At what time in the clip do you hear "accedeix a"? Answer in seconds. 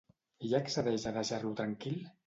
0.63-1.15